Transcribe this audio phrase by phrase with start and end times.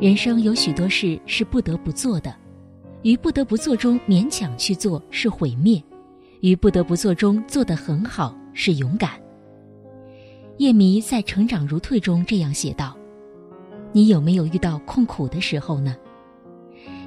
[0.00, 2.32] 人生有许多事是不得不做的，
[3.02, 5.82] 于不得不做中勉强去做是毁灭，
[6.40, 9.20] 于不得不做中做得很好是勇敢。
[10.58, 12.96] 叶迷在《成长如退》中这样写道
[13.90, 15.96] ：“你有没有遇到困苦的时候呢？”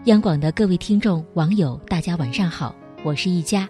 [0.05, 3.70] 央广的各位听众、网友，大家晚上好，我是一佳，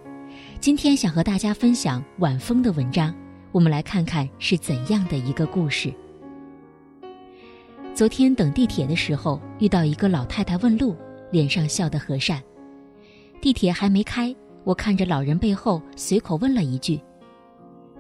[0.60, 3.14] 今天想和大家分享晚风的文章，
[3.52, 5.94] 我们来看看是怎样的一个故事。
[7.94, 10.96] 昨天等地铁的时候，遇到一个老太太问路，
[11.30, 12.42] 脸上笑得和善。
[13.42, 14.34] 地铁还没开，
[14.64, 17.00] 我看着老人背后，随口问了一句：“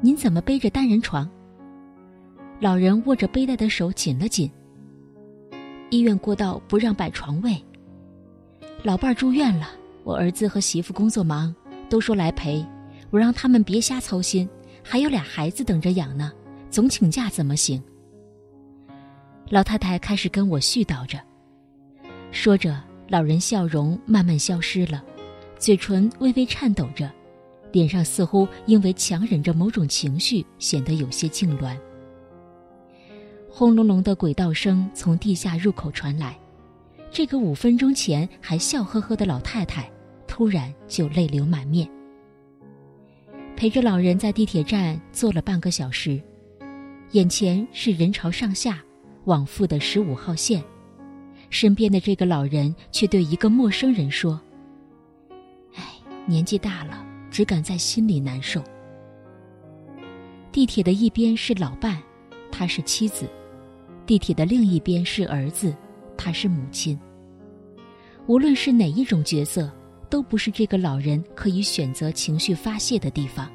[0.01, 1.29] 您怎么背着单人床？”
[2.59, 4.49] 老人握着背带的手紧了紧。
[5.89, 7.55] 医院过道不让摆床位。
[8.83, 9.71] 老伴儿住院了，
[10.03, 11.53] 我儿子和媳妇工作忙，
[11.89, 12.65] 都说来陪，
[13.09, 14.47] 我让他们别瞎操心，
[14.81, 16.31] 还有俩孩子等着养呢，
[16.69, 17.83] 总请假怎么行？
[19.49, 21.19] 老太太开始跟我絮叨着，
[22.31, 25.03] 说着，老人笑容慢慢消失了，
[25.57, 27.11] 嘴唇微微颤抖着，
[27.73, 31.77] 脸上似乎因为强忍着某种情绪，显得有些痉挛。
[33.49, 36.39] 轰隆隆的轨道声从地下入口传来，
[37.11, 39.91] 这个五分钟前还笑呵呵的老太太，
[40.25, 41.85] 突然就泪流满面。
[43.57, 46.21] 陪着老人在地铁站坐了半个小时，
[47.11, 48.81] 眼前是人潮上下。
[49.25, 50.63] 往复的十五号线，
[51.49, 54.39] 身边的这个老人却对一个陌生人说
[55.75, 55.83] ：“哎，
[56.25, 58.63] 年纪大了，只敢在心里难受。”
[60.51, 62.01] 地铁的一边是老伴，
[62.51, 63.25] 他是妻子；
[64.05, 65.75] 地铁的另一边是儿子，
[66.17, 66.99] 他是母亲。
[68.27, 69.71] 无论是哪一种角色，
[70.09, 73.49] 都不是这个老人可以选择情绪发泄的地方。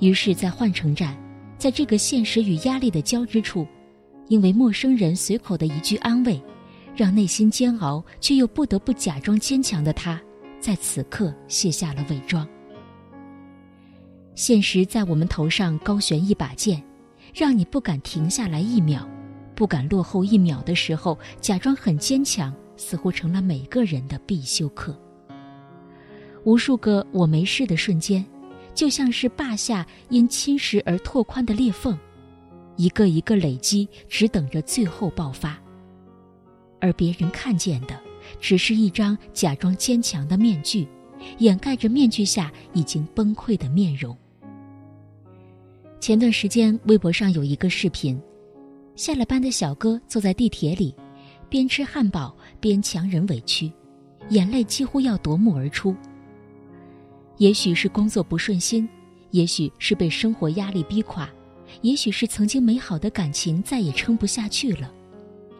[0.00, 1.16] 于是，在换乘站，
[1.56, 3.66] 在这个现实与压力的交织处。
[4.28, 6.42] 因为陌生人随口的一句安慰，
[6.96, 10.20] 让内心煎熬却又不得不假装坚强的他，
[10.60, 12.46] 在此刻卸下了伪装。
[14.34, 16.82] 现实在我们头上高悬一把剑，
[17.34, 19.08] 让你不敢停下来一秒，
[19.54, 24.98] 不敢落后一秒的时候，假装很坚强，似乎成了每个人的必修课。
[26.44, 28.24] 无数个我没事的瞬间，
[28.74, 31.96] 就像是坝下因侵蚀而拓宽的裂缝。
[32.76, 35.58] 一个一个累积，只等着最后爆发。
[36.80, 37.98] 而别人看见的，
[38.40, 40.86] 只是一张假装坚强的面具，
[41.38, 44.16] 掩盖着面具下已经崩溃的面容。
[46.00, 48.20] 前段时间，微博上有一个视频，
[48.96, 50.94] 下了班的小哥坐在地铁里，
[51.48, 53.72] 边吃汉堡边强忍委屈，
[54.28, 55.96] 眼泪几乎要夺目而出。
[57.38, 58.86] 也许是工作不顺心，
[59.30, 61.28] 也许是被生活压力逼垮。
[61.82, 64.92] 也许是曾经美好的感情再也撑不下去了，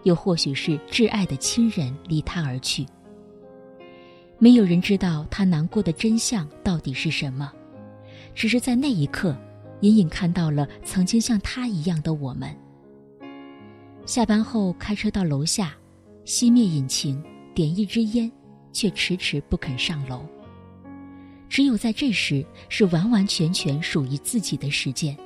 [0.05, 2.87] 又或许是挚爱的亲人离他而去。
[4.39, 7.53] 没有人知道他难过的真相到底是什么，
[8.35, 9.37] 只是在那一刻，
[9.81, 12.55] 隐隐看到了曾经像他一样的我们。
[14.07, 15.75] 下班后开车到楼下，
[16.27, 17.23] 熄灭引擎，
[17.55, 18.31] 点一支烟，
[18.73, 20.27] 却迟迟不肯上楼。
[21.49, 25.17] 只有在这时，是完完全全属于自己的时间。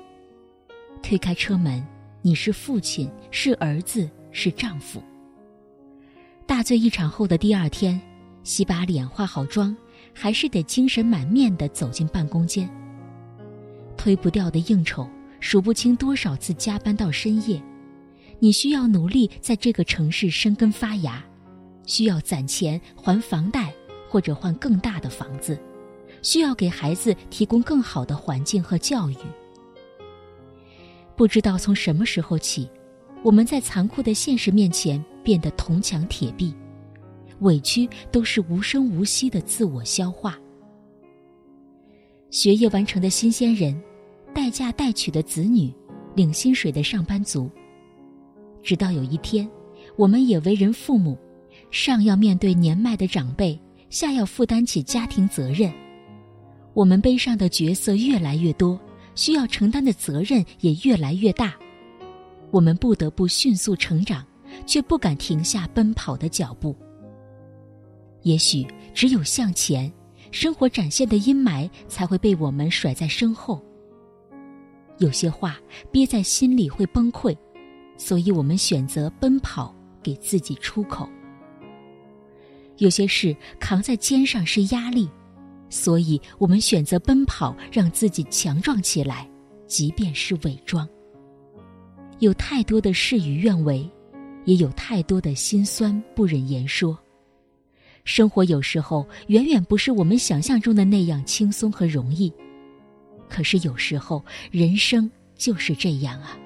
[0.99, 1.85] 推开车门，
[2.23, 5.03] 你是父亲，是儿子，是丈夫。
[6.47, 8.01] 大醉一场后的第二天，
[8.43, 9.77] 洗把脸，化好妆，
[10.15, 12.69] 还是得精神满面的走进办公间。
[13.97, 15.09] 推不掉的应酬，
[15.41, 17.63] 数不清多少次加班到深夜，
[18.39, 21.25] 你需要努力在这个城市生根发芽，
[21.85, 23.73] 需要攒钱还房贷
[24.09, 25.59] 或者换更大的房子，
[26.23, 29.17] 需要给孩子提供更好的环境和教育。
[31.19, 32.71] 不知道从什么时候起，
[33.25, 36.55] 我们在残酷的现实面前变得铜墙铁壁，
[37.41, 40.39] 委屈都是无声无息的自我消化。
[42.31, 43.77] 学业完成的新鲜人，
[44.33, 45.75] 待嫁待娶的子女，
[46.15, 47.51] 领薪水的上班族。
[48.63, 49.51] 直到有一天，
[49.97, 51.19] 我们也为人父母，
[51.73, 53.59] 上要面对年迈的长辈，
[53.91, 55.73] 下要负担起家庭责任，
[56.75, 58.79] 我们背上的角色越来越多。
[59.19, 61.53] 需要承担的责任也越来越大，
[62.53, 64.25] 我们不得不迅速成长，
[64.65, 66.77] 却不敢停下奔跑的脚步。
[68.23, 69.93] 也许只有向前，
[70.31, 73.61] 生活展现的阴霾才会被我们甩在身后。
[74.99, 75.59] 有些话
[75.91, 77.37] 憋在心里会崩溃，
[77.97, 81.09] 所以我们选择奔跑，给自己出口。
[82.77, 85.11] 有些事扛在肩上是压力。
[85.71, 89.29] 所以，我们选择奔跑，让自己强壮起来，
[89.67, 90.89] 即便是伪装。
[92.21, 93.89] 有太多的事与愿违，
[94.45, 96.99] 也有太多的心酸不忍言说。
[98.05, 102.33] 生活有时候远远不是我们想象中的那样轻松和容易，
[103.29, 106.39] 可是有时候人生就是这样啊，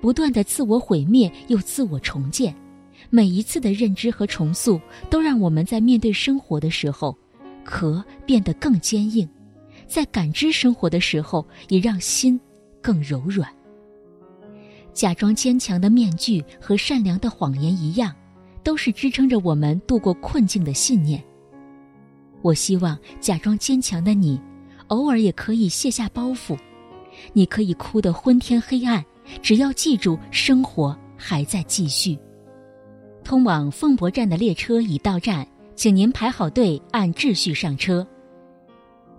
[0.00, 2.54] 不断的自我毁灭又自我重建，
[3.10, 4.80] 每一次的认知和重塑，
[5.10, 7.18] 都让我们在面对生活的时候，
[7.64, 9.28] 壳变得更坚硬，
[9.86, 12.40] 在感知生活的时候，也让心
[12.80, 13.48] 更柔软。
[14.92, 18.14] 假装坚强的面具和善良的谎言一样。
[18.62, 21.24] 都是支撑着我们度过困境的信念。
[22.42, 24.38] 我希望假装坚强的你，
[24.88, 26.58] 偶尔也可以卸下包袱。
[27.32, 29.02] 你可以哭得昏天黑暗，
[29.40, 32.18] 只要记住生活还在继续。
[33.24, 35.48] 通往凤博站的列车已到站，
[35.80, 38.06] 请您排好队，按秩序上车。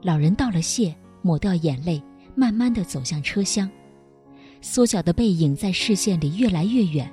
[0.04, 2.00] 老人道了谢，抹掉眼泪，
[2.36, 3.68] 慢慢的走向车厢，
[4.62, 7.12] 缩小的背影在视线里越来越远。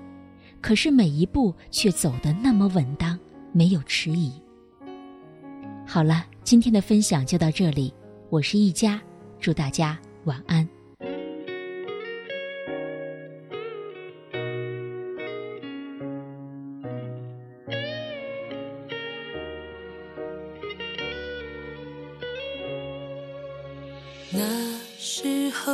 [0.60, 3.18] 可是每一步却走得那么稳当，
[3.50, 4.30] 没有迟疑。
[5.86, 7.90] 好了，今天的分享就到这里，
[8.28, 9.00] 我是一佳，
[9.40, 10.68] 祝大家晚安。
[24.30, 24.40] 那
[24.98, 25.72] 时候，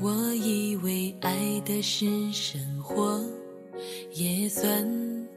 [0.00, 3.22] 我以为爱的是生活。
[4.14, 4.86] 也算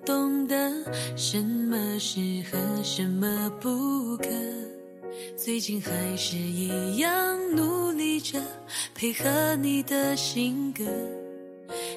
[0.05, 0.71] 懂得
[1.17, 4.27] 什么适合，什么不可。
[5.35, 8.39] 最近还是一样努力着
[8.93, 10.83] 配合你的性格，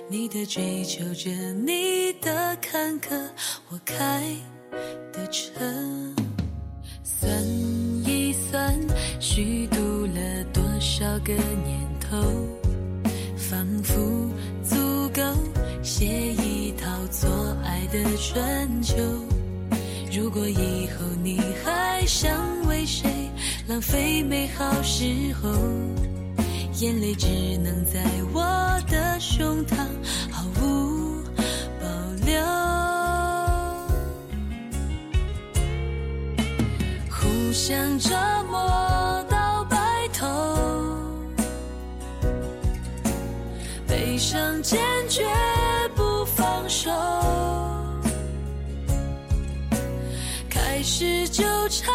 [0.08, 1.30] 你的追求着，
[1.64, 3.16] 你的坎坷，
[3.68, 4.34] 我开
[5.12, 5.52] 的车。
[7.04, 7.30] 算
[8.04, 8.74] 一算，
[9.20, 9.79] 虚度了多
[11.10, 12.16] 少个年头，
[13.36, 14.30] 仿佛
[14.62, 14.76] 足
[15.12, 15.20] 够
[15.82, 16.86] 写一套。
[17.10, 17.28] 做
[17.64, 18.94] 爱的春秋，
[20.12, 22.30] 如果以后你还想
[22.68, 23.10] 为谁
[23.66, 25.04] 浪费美好时
[25.42, 25.50] 候，
[26.74, 27.26] 眼泪只
[27.58, 28.00] 能在
[28.32, 28.40] 我
[28.88, 29.78] 的胸膛
[30.30, 31.24] 毫无
[31.80, 31.88] 保
[32.24, 32.40] 留。
[37.10, 38.14] 互相折
[44.62, 45.26] 坚决
[45.94, 46.48] 不放。
[46.68, 46.88] 手，
[50.48, 51.92] 开始纠缠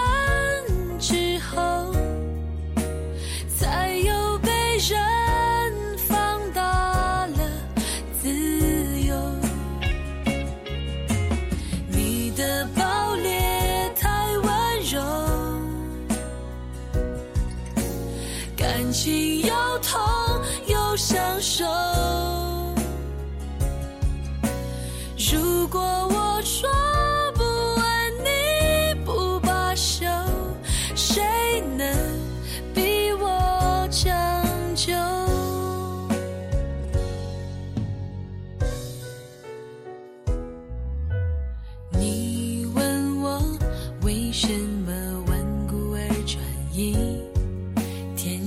[1.00, 1.94] 之后，
[3.58, 7.38] 才有被人放大了
[8.22, 8.30] 自
[9.02, 9.16] 由。
[11.88, 15.02] 你的暴烈太温柔，
[18.58, 20.02] 感情又痛
[20.68, 21.64] 又享受。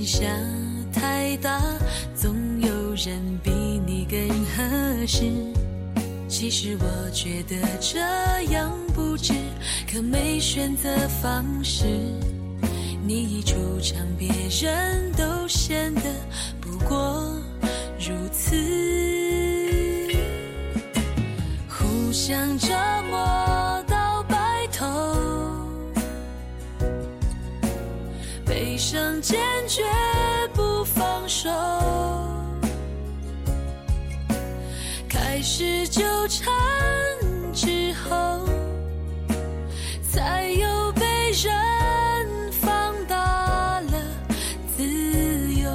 [0.08, 0.24] 下
[0.90, 1.60] 太大，
[2.14, 3.50] 总有人比
[3.86, 5.30] 你更合适。
[6.26, 7.98] 其实我觉得这
[8.50, 9.34] 样不值，
[9.86, 10.88] 可没选择
[11.20, 11.84] 方式。
[13.06, 16.02] 你一出场，别人都显得
[16.58, 17.17] 不过
[36.18, 36.52] 纠缠
[37.54, 38.44] 之后，
[40.02, 43.92] 才有被人放大了
[44.76, 44.82] 自
[45.54, 45.70] 由。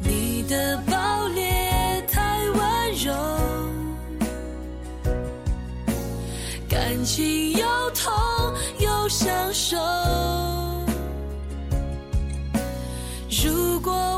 [0.00, 3.12] 你的暴烈太温柔，
[6.66, 8.10] 感情又痛
[8.78, 9.76] 又享受。
[13.44, 14.15] 如果